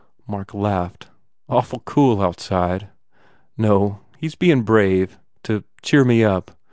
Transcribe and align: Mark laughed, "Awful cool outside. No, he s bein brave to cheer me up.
Mark 0.25 0.55
laughed, 0.55 1.09
"Awful 1.47 1.81
cool 1.81 2.23
outside. 2.23 2.87
No, 3.55 3.99
he 4.17 4.25
s 4.25 4.33
bein 4.33 4.63
brave 4.63 5.19
to 5.43 5.63
cheer 5.83 6.03
me 6.03 6.23
up. 6.23 6.49